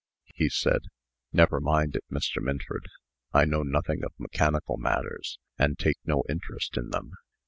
[0.33, 0.79] He said:
[1.31, 2.41] "Never mind it, Mr.
[2.41, 2.87] Minford.
[3.33, 7.11] I know nothing of mechanical matters, and take no interest in them.